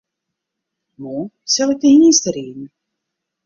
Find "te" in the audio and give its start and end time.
1.81-1.87